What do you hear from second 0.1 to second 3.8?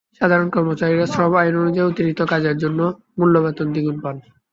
সাধারণ কর্মচারীরা শ্রম আইন অনুযায়ী অতিরিক্ত কাজের জন্য মূল বেতনের